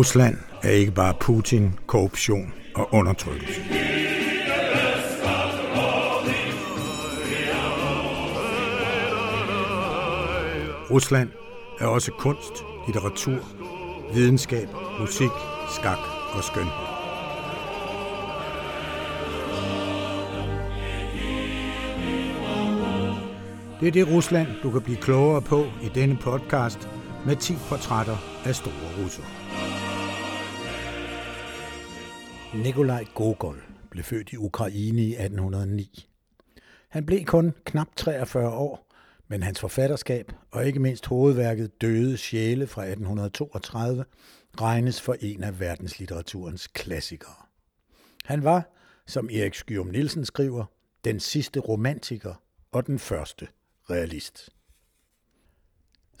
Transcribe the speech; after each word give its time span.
Rusland 0.00 0.36
er 0.62 0.70
ikke 0.70 0.92
bare 0.92 1.14
Putin, 1.20 1.74
korruption 1.86 2.52
og 2.74 2.88
undertrykkelse. 2.94 3.60
Rusland 10.90 11.28
er 11.80 11.86
også 11.86 12.12
kunst, 12.18 12.52
litteratur, 12.86 13.38
videnskab, 14.14 14.68
musik, 15.00 15.30
skak 15.76 15.98
og 16.32 16.44
skønhed. 16.44 16.72
Det 23.80 23.88
er 23.88 23.92
det 23.92 24.08
Rusland, 24.08 24.48
du 24.62 24.70
kan 24.70 24.80
blive 24.80 24.96
klogere 24.96 25.42
på 25.42 25.64
i 25.82 25.88
denne 25.94 26.16
podcast 26.16 26.88
med 27.26 27.36
10 27.36 27.54
portrætter 27.68 28.16
af 28.44 28.54
store 28.54 29.04
russere. 29.04 29.26
Nikolaj 32.54 33.04
Gogol 33.14 33.62
blev 33.90 34.04
født 34.04 34.32
i 34.32 34.36
Ukraine 34.36 35.02
i 35.02 35.12
1809. 35.12 36.08
Han 36.88 37.06
blev 37.06 37.24
kun 37.24 37.52
knap 37.64 37.88
43 37.96 38.50
år, 38.50 38.86
men 39.28 39.42
hans 39.42 39.60
forfatterskab 39.60 40.32
og 40.50 40.66
ikke 40.66 40.80
mindst 40.80 41.06
hovedværket 41.06 41.80
Døde 41.80 42.16
Sjæle 42.16 42.66
fra 42.66 42.82
1832 42.82 44.04
regnes 44.60 45.00
for 45.00 45.16
en 45.20 45.44
af 45.44 45.60
verdenslitteraturens 45.60 46.66
klassikere. 46.66 47.34
Han 48.24 48.44
var, 48.44 48.62
som 49.06 49.28
Erik 49.32 49.54
Skyum 49.54 49.86
Nielsen 49.86 50.24
skriver, 50.24 50.64
den 51.04 51.20
sidste 51.20 51.60
romantiker 51.60 52.34
og 52.72 52.86
den 52.86 52.98
første 52.98 53.48
realist. 53.90 54.50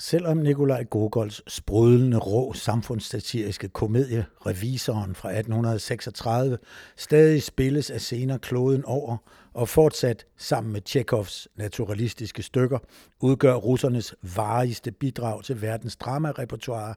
Selvom 0.00 0.36
Nikolaj 0.36 0.84
Gogols 0.84 1.42
sprudlende 1.46 2.18
rå 2.18 2.52
samfundsstatiriske 2.52 3.68
komedie 3.68 4.26
Revisoren 4.46 5.14
fra 5.14 5.28
1836 5.28 6.58
stadig 6.96 7.42
spilles 7.42 7.90
af 7.90 8.00
scener 8.00 8.38
kloden 8.38 8.84
over 8.84 9.16
og 9.54 9.68
fortsat 9.68 10.26
sammen 10.36 10.72
med 10.72 10.80
Tjekovs 10.80 11.48
naturalistiske 11.56 12.42
stykker 12.42 12.78
udgør 13.20 13.54
russernes 13.54 14.14
varigste 14.36 14.90
bidrag 14.90 15.44
til 15.44 15.62
verdens 15.62 15.96
dramarepertoire, 15.96 16.94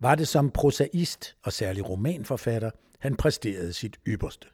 var 0.00 0.14
det 0.14 0.28
som 0.28 0.50
prosaist 0.50 1.36
og 1.44 1.52
særlig 1.52 1.88
romanforfatter, 1.88 2.70
han 2.98 3.16
præsterede 3.16 3.72
sit 3.72 3.96
ypperste. 4.06 4.46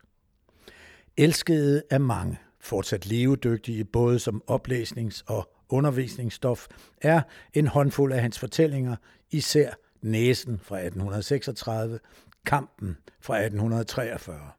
Elskede 1.17 1.83
af 1.91 2.01
mange, 2.01 2.39
fortsat 2.61 3.07
levedygtige 3.07 3.85
både 3.85 4.19
som 4.19 4.43
oplæsnings- 4.51 5.23
og 5.27 5.58
undervisningsstof, 5.69 6.67
er 7.01 7.21
en 7.55 7.67
håndfuld 7.67 8.13
af 8.13 8.21
hans 8.21 8.39
fortællinger, 8.39 8.97
især 9.31 9.71
Næsen 10.03 10.59
fra 10.63 10.77
1836, 10.77 11.99
Kampen 12.47 12.97
fra 13.21 13.37
1843. 13.37 14.51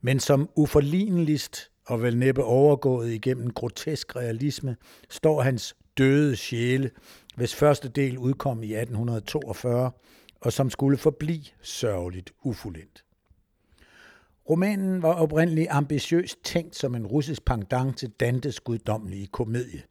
Men 0.00 0.20
som 0.20 0.50
uforligneligst 0.56 1.70
og 1.86 2.02
vel 2.02 2.16
næppe 2.16 2.44
overgået 2.44 3.12
igennem 3.12 3.50
grotesk 3.50 4.16
realisme, 4.16 4.76
står 5.10 5.42
hans 5.42 5.76
døde 5.98 6.36
sjæle, 6.36 6.90
hvis 7.36 7.54
første 7.54 7.88
del 7.88 8.18
udkom 8.18 8.62
i 8.62 8.74
1842, 8.74 9.90
og 10.40 10.52
som 10.52 10.70
skulle 10.70 10.98
forblive 10.98 11.44
sørgeligt 11.62 12.32
ufuldendt. 12.42 13.04
Romanen 14.50 15.02
var 15.02 15.12
oprindeligt 15.12 15.68
ambitiøst 15.70 16.44
tænkt 16.44 16.76
som 16.76 16.94
en 16.94 17.06
russisk 17.06 17.44
pendant 17.44 17.98
til 17.98 18.10
Dantes 18.10 18.60
guddommelige 18.60 19.26
komedie. 19.26 19.82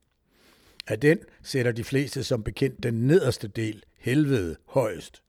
Af 0.91 0.99
den 0.99 1.19
sætter 1.43 1.71
de 1.71 1.83
fleste 1.83 2.23
som 2.23 2.43
bekendt 2.43 2.83
den 2.83 2.93
nederste 2.93 3.47
del, 3.47 3.83
helvede, 3.97 4.55
højst. 4.65 5.23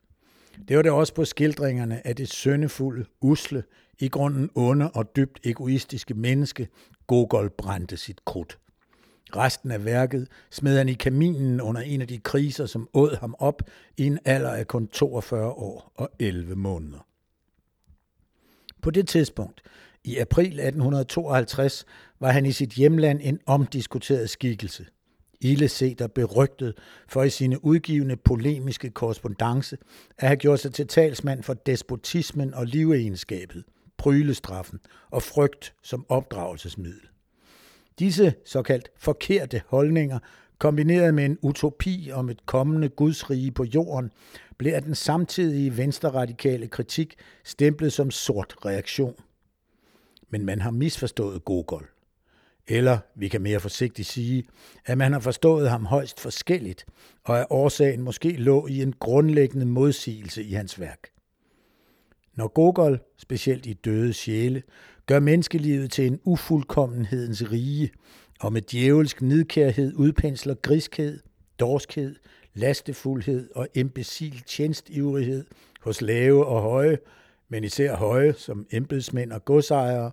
Det 0.68 0.76
var 0.76 0.82
det 0.82 0.92
også 0.92 1.14
på 1.14 1.24
skildringerne 1.24 2.06
af 2.06 2.16
det 2.16 2.28
søndefulde, 2.28 3.04
usle, 3.20 3.64
i 3.98 4.08
grunden 4.08 4.50
onde 4.54 4.90
og 4.90 5.16
dybt 5.16 5.40
egoistiske 5.44 6.14
menneske, 6.14 6.68
Gogol 7.06 7.50
brændte 7.50 7.96
sit 7.96 8.24
krudt. 8.24 8.58
Resten 9.36 9.70
af 9.70 9.84
værket 9.84 10.28
smed 10.50 10.76
han 10.76 10.88
i 10.88 10.94
kaminen 10.94 11.60
under 11.60 11.80
en 11.80 12.00
af 12.00 12.08
de 12.08 12.18
kriser, 12.18 12.66
som 12.66 12.88
åd 12.94 13.16
ham 13.16 13.34
op 13.38 13.62
i 13.96 14.06
en 14.06 14.18
alder 14.24 14.50
af 14.50 14.66
kun 14.66 14.88
42 14.88 15.48
år 15.48 15.92
og 15.94 16.10
11 16.18 16.56
måneder. 16.56 17.06
På 18.82 18.90
det 18.90 19.08
tidspunkt, 19.08 19.62
i 20.04 20.16
april 20.16 20.46
1852, 20.46 21.84
var 22.20 22.30
han 22.30 22.46
i 22.46 22.52
sit 22.52 22.70
hjemland 22.70 23.20
en 23.22 23.40
omdiskuteret 23.46 24.30
skikkelse– 24.30 24.86
ille 25.42 25.68
set 25.68 26.00
og 26.00 26.12
berygtet 26.12 26.74
for 27.08 27.22
i 27.22 27.30
sine 27.30 27.64
udgivende 27.64 28.16
polemiske 28.16 28.90
korrespondence 28.90 29.76
at 30.18 30.28
have 30.28 30.36
gjort 30.36 30.60
sig 30.60 30.74
til 30.74 30.86
talsmand 30.86 31.42
for 31.42 31.54
despotismen 31.54 32.54
og 32.54 32.66
livegenskabet, 32.66 33.64
prylestraffen 33.96 34.80
og 35.10 35.22
frygt 35.22 35.74
som 35.82 36.06
opdragelsesmiddel. 36.08 37.08
Disse 37.98 38.34
såkaldt 38.44 38.90
forkerte 38.96 39.62
holdninger, 39.66 40.18
kombineret 40.58 41.14
med 41.14 41.24
en 41.24 41.38
utopi 41.42 42.10
om 42.12 42.28
et 42.30 42.46
kommende 42.46 42.88
gudsrige 42.88 43.50
på 43.50 43.64
jorden, 43.64 44.10
blev 44.58 44.72
af 44.72 44.82
den 44.82 44.94
samtidige 44.94 45.76
venstreradikale 45.76 46.68
kritik 46.68 47.14
stemplet 47.44 47.92
som 47.92 48.10
sort 48.10 48.54
reaktion. 48.64 49.14
Men 50.30 50.44
man 50.44 50.60
har 50.60 50.70
misforstået 50.70 51.44
Gogol. 51.44 51.88
Eller, 52.68 52.98
vi 53.14 53.28
kan 53.28 53.42
mere 53.42 53.60
forsigtigt 53.60 54.08
sige, 54.08 54.44
at 54.86 54.98
man 54.98 55.12
har 55.12 55.20
forstået 55.20 55.70
ham 55.70 55.86
højst 55.86 56.20
forskelligt, 56.20 56.84
og 57.24 57.40
at 57.40 57.46
årsagen 57.50 58.02
måske 58.02 58.32
lå 58.32 58.66
i 58.66 58.82
en 58.82 58.92
grundlæggende 58.92 59.66
modsigelse 59.66 60.42
i 60.44 60.52
hans 60.52 60.80
værk. 60.80 61.08
Når 62.34 62.48
Gogol, 62.48 63.00
specielt 63.18 63.66
i 63.66 63.72
Døde 63.72 64.12
Sjæle, 64.12 64.62
gør 65.06 65.20
menneskelivet 65.20 65.90
til 65.90 66.06
en 66.06 66.20
ufuldkommenhedens 66.24 67.50
rige, 67.50 67.90
og 68.40 68.52
med 68.52 68.62
djævelsk 68.62 69.22
nidkærhed 69.22 69.94
udpensler 69.94 70.54
griskhed, 70.54 71.20
dorskhed, 71.58 72.16
lastefuldhed 72.54 73.50
og 73.54 73.68
imbecil 73.74 74.42
tjenestivrighed 74.46 75.44
hos 75.80 76.00
lave 76.00 76.46
og 76.46 76.62
høje, 76.62 76.98
men 77.48 77.64
især 77.64 77.96
høje 77.96 78.32
som 78.32 78.66
embedsmænd 78.70 79.32
og 79.32 79.44
godsejere, 79.44 80.10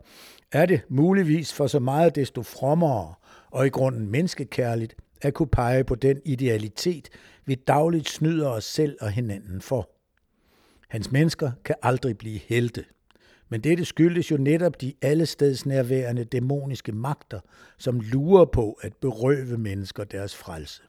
er 0.52 0.66
det 0.66 0.82
muligvis 0.90 1.54
for 1.54 1.68
så 1.68 1.80
meget 1.80 2.16
desto 2.16 2.44
frommere 2.44 3.14
og 3.52 3.66
i 3.66 3.70
grunden 3.70 4.12
menneskekærligt 4.12 4.96
at 5.22 5.34
kunne 5.34 5.50
pege 5.50 5.84
på 5.84 5.96
den 5.96 6.22
idealitet, 6.26 7.10
vi 7.46 7.56
dagligt 7.56 8.10
snyder 8.10 8.50
os 8.50 8.66
selv 8.66 8.98
og 9.02 9.12
hinanden 9.12 9.62
for. 9.62 9.90
Hans 10.90 11.12
mennesker 11.12 11.52
kan 11.66 11.76
aldrig 11.82 12.18
blive 12.18 12.40
helte. 12.40 12.86
Men 13.50 13.62
dette 13.62 13.86
skyldes 13.86 14.32
jo 14.32 14.38
netop 14.38 14.82
de 14.82 14.94
allestedsnærværende 15.02 16.24
dæmoniske 16.24 16.92
magter, 16.92 17.40
som 17.78 18.00
lurer 18.00 18.46
på 18.46 18.80
at 18.82 18.94
berøve 18.96 19.58
mennesker 19.58 20.04
deres 20.04 20.36
frelse. 20.36 20.82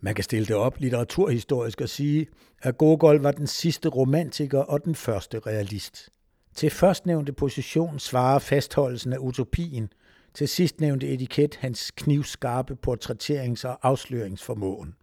Man 0.00 0.14
kan 0.14 0.24
stille 0.24 0.46
det 0.46 0.56
op 0.56 0.80
litteraturhistorisk 0.80 1.80
og 1.80 1.88
sige, 1.88 2.26
at 2.62 2.78
Gogol 2.78 3.20
var 3.20 3.32
den 3.32 3.46
sidste 3.46 3.88
romantiker 3.88 4.58
og 4.58 4.84
den 4.84 4.94
første 4.94 5.38
realist. 5.38 6.10
Til 6.54 6.70
førstnævnte 6.70 7.32
position 7.32 7.98
svarer 7.98 8.38
fastholdelsen 8.38 9.12
af 9.12 9.18
utopien, 9.18 9.92
til 10.34 10.48
sidstnævnte 10.48 11.08
etiket 11.08 11.56
hans 11.56 11.90
knivskarpe 11.90 12.76
portrætterings- 12.86 13.68
og 13.68 13.78
afsløringsformåen. 13.82 14.94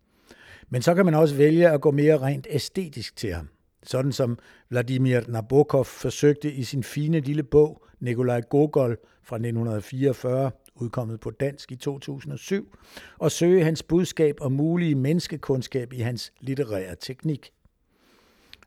Men 0.70 0.82
så 0.82 0.96
kan 0.96 1.06
man 1.06 1.14
også 1.14 1.36
vælge 1.36 1.70
at 1.70 1.82
gå 1.82 1.92
mere 1.92 2.18
rent 2.18 2.48
æstetisk 2.50 3.16
til 3.16 3.34
ham, 3.34 3.50
sådan 3.84 4.12
som 4.12 4.38
Vladimir 4.70 5.20
Nabokov 5.28 5.86
forsøgte 5.86 6.54
i 6.54 6.64
sin 6.64 6.84
fine 6.84 7.20
lille 7.20 7.44
bog 7.44 7.86
Nikolaj 8.00 8.42
Gogol 8.42 8.98
fra 9.24 9.36
1944, 9.36 10.52
udkommet 10.76 11.20
på 11.20 11.32
dansk 11.32 11.72
i 11.72 11.76
2007, 11.76 12.76
og 13.20 13.32
søge 13.32 13.64
hans 13.64 13.84
budskab 13.84 14.36
om 14.42 14.52
mulige 14.52 14.96
menneskekundskab 14.96 15.94
i 15.94 16.00
hans 16.00 16.34
litterære 16.40 16.96
teknik. 16.96 17.52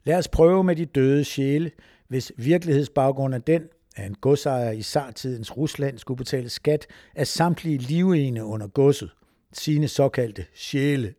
Lad 0.05 0.19
os 0.19 0.29
prøve 0.29 0.65
med 0.65 0.77
de 0.77 0.85
døde 0.85 1.25
sjæle, 1.25 1.71
hvis 2.13 2.33
virkelighedsbaggrunden 2.37 3.41
er 3.41 3.45
den, 3.45 3.63
at 3.97 4.07
en 4.07 4.15
godsejer 4.15 4.71
i 4.71 4.83
sartidens 4.83 5.57
Rusland 5.57 5.99
skulle 5.99 6.19
betale 6.19 6.49
skat 6.49 6.87
af 7.15 7.27
samtlige 7.27 7.79
livene 7.79 8.45
under 8.45 8.67
godset, 8.67 9.11
sine 9.53 9.89
såkaldte 9.89 10.45
sjæle, 10.55 11.15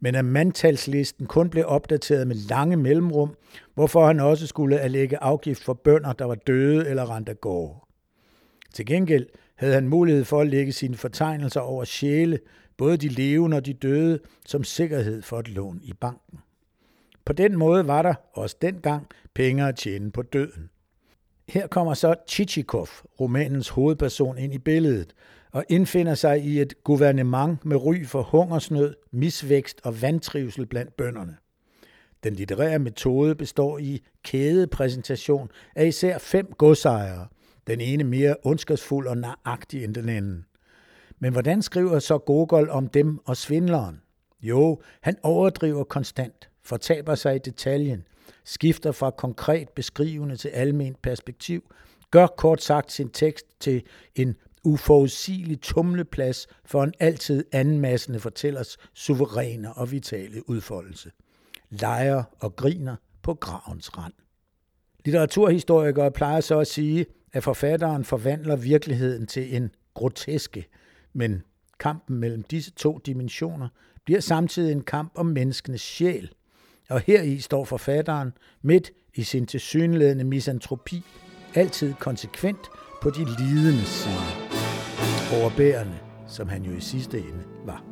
men 0.00 0.14
at 0.14 0.24
mandtalslisten 0.24 1.26
kun 1.26 1.50
blev 1.50 1.64
opdateret 1.66 2.26
med 2.26 2.36
lange 2.36 2.76
mellemrum, 2.76 3.36
hvorfor 3.74 4.06
han 4.06 4.20
også 4.20 4.46
skulle 4.46 4.76
erlægge 4.76 5.22
afgift 5.22 5.64
for 5.64 5.72
bønder, 5.72 6.12
der 6.12 6.24
var 6.24 6.34
døde 6.34 6.88
eller 6.88 7.16
rent 7.16 7.28
af 7.28 7.40
gårde. 7.40 7.74
Til 8.74 8.86
gengæld 8.86 9.26
havde 9.56 9.74
han 9.74 9.88
mulighed 9.88 10.24
for 10.24 10.40
at 10.40 10.48
lægge 10.48 10.72
sine 10.72 10.96
fortegnelser 10.96 11.60
over 11.60 11.84
sjæle, 11.84 12.38
både 12.76 12.96
de 12.96 13.08
levende 13.08 13.56
og 13.56 13.66
de 13.66 13.72
døde, 13.72 14.20
som 14.46 14.64
sikkerhed 14.64 15.22
for 15.22 15.38
et 15.38 15.48
lån 15.48 15.80
i 15.82 15.92
banken. 15.92 16.38
På 17.28 17.32
den 17.32 17.58
måde 17.58 17.86
var 17.86 18.02
der, 18.02 18.14
også 18.32 18.56
dengang, 18.62 19.06
penge 19.34 19.68
at 19.68 19.76
tjene 19.76 20.12
på 20.12 20.22
døden. 20.22 20.70
Her 21.48 21.66
kommer 21.66 21.94
så 21.94 22.14
Chichikov, 22.28 22.88
romanens 23.20 23.68
hovedperson, 23.68 24.38
ind 24.38 24.54
i 24.54 24.58
billedet 24.58 25.14
og 25.52 25.64
indfinder 25.68 26.14
sig 26.14 26.44
i 26.44 26.60
et 26.60 26.84
guvernement 26.84 27.64
med 27.64 27.76
ry 27.76 28.04
for 28.04 28.22
hungersnød, 28.22 28.94
misvækst 29.10 29.80
og 29.84 30.02
vantrivsel 30.02 30.66
blandt 30.66 30.96
bønderne. 30.96 31.36
Den 32.24 32.34
litterære 32.34 32.78
metode 32.78 33.34
består 33.34 33.78
i 33.78 34.02
kædepræsentation 34.22 35.50
af 35.76 35.86
især 35.86 36.18
fem 36.18 36.52
godsejere, 36.58 37.26
den 37.66 37.80
ene 37.80 38.04
mere 38.04 38.36
ondskabsfuld 38.44 39.06
og 39.06 39.16
nøjagtig 39.16 39.84
end 39.84 39.94
den 39.94 40.08
anden. 40.08 40.44
Men 41.18 41.32
hvordan 41.32 41.62
skriver 41.62 41.98
så 41.98 42.18
Gogol 42.18 42.70
om 42.70 42.88
dem 42.88 43.18
og 43.24 43.36
svindleren? 43.36 44.00
Jo, 44.40 44.80
han 45.00 45.16
overdriver 45.22 45.84
konstant, 45.84 46.48
fortaber 46.68 47.14
sig 47.14 47.34
i 47.36 47.38
detaljen, 47.38 48.04
skifter 48.44 48.92
fra 48.92 49.10
konkret 49.10 49.68
beskrivende 49.68 50.36
til 50.36 50.48
alment 50.48 51.02
perspektiv, 51.02 51.62
gør 52.10 52.26
kort 52.26 52.62
sagt 52.62 52.92
sin 52.92 53.08
tekst 53.08 53.46
til 53.60 53.82
en 54.14 54.36
uforudsigelig 54.64 55.60
tumleplads 55.60 56.46
for 56.64 56.84
en 56.84 56.94
altid 57.00 57.44
anmassende 57.52 58.20
fortællers 58.20 58.76
suveræne 58.94 59.72
og 59.72 59.92
vitale 59.92 60.48
udfoldelse. 60.48 61.10
Lejer 61.70 62.22
og 62.40 62.56
griner 62.56 62.96
på 63.22 63.34
gravens 63.34 63.98
rand. 63.98 64.12
Litteraturhistorikere 65.04 66.10
plejer 66.10 66.40
så 66.40 66.58
at 66.58 66.66
sige, 66.66 67.06
at 67.32 67.44
forfatteren 67.44 68.04
forvandler 68.04 68.56
virkeligheden 68.56 69.26
til 69.26 69.56
en 69.56 69.70
groteske, 69.94 70.66
men 71.12 71.42
kampen 71.80 72.18
mellem 72.18 72.42
disse 72.42 72.70
to 72.70 72.98
dimensioner 73.06 73.68
bliver 74.04 74.20
samtidig 74.20 74.72
en 74.72 74.82
kamp 74.82 75.12
om 75.14 75.26
menneskenes 75.26 75.80
sjæl. 75.80 76.32
Og 76.90 77.02
i 77.08 77.40
står 77.40 77.64
forfatteren 77.64 78.32
midt 78.62 78.90
i 79.14 79.22
sin 79.22 79.46
tilsyneladende 79.46 80.24
misantropi, 80.24 81.04
altid 81.54 81.94
konsekvent 81.94 82.70
på 83.02 83.10
de 83.10 83.24
lidende 83.24 83.84
side. 83.84 84.14
Overbærende, 85.40 85.98
som 86.26 86.48
han 86.48 86.62
jo 86.62 86.72
i 86.72 86.80
sidste 86.80 87.18
ende 87.18 87.44
var. 87.64 87.84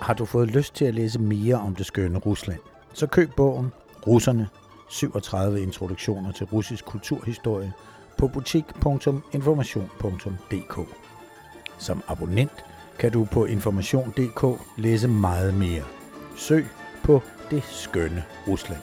Har 0.00 0.14
du 0.14 0.24
fået 0.24 0.50
lyst 0.50 0.74
til 0.74 0.84
at 0.84 0.94
læse 0.94 1.18
mere 1.18 1.54
om 1.54 1.74
det 1.74 1.86
skønne 1.86 2.18
Rusland, 2.18 2.60
så 2.94 3.06
køb 3.06 3.30
bogen 3.36 3.72
Russerne 4.06 4.48
37 4.88 5.62
introduktioner 5.62 6.32
til 6.32 6.46
russisk 6.46 6.84
kulturhistorie 6.84 7.72
på 8.18 8.28
butik.information.dk. 8.28 10.78
Som 11.78 12.02
abonnent 12.08 12.64
kan 12.98 13.12
du 13.12 13.24
på 13.24 13.44
information.dk 13.44 14.60
læse 14.76 15.08
meget 15.08 15.54
mere. 15.54 15.82
Søg 16.36 16.66
på 17.04 17.22
det 17.50 17.64
skønne 17.64 18.24
Rusland. 18.48 18.80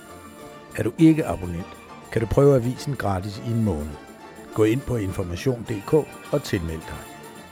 Er 0.77 0.83
du 0.83 0.91
ikke 0.97 1.25
abonnent, 1.25 1.77
kan 2.11 2.21
du 2.21 2.27
prøve 2.27 2.55
avisen 2.55 2.95
gratis 2.95 3.41
i 3.47 3.51
en 3.51 3.63
måned. 3.63 3.95
Gå 4.53 4.63
ind 4.63 4.81
på 4.81 4.97
information.dk 4.97 5.93
og 6.33 6.43
tilmeld 6.43 6.81
dig. 6.81 6.97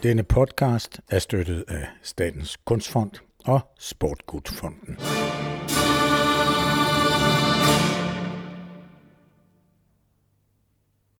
Denne 0.04 0.24
podcast 0.24 1.01
er 1.10 1.19
støttet 1.19 1.63
af 1.68 1.88
Statens 2.04 2.57
Kunstfond 2.66 3.12
og 3.45 3.60
Sportgudfonden. 3.80 4.98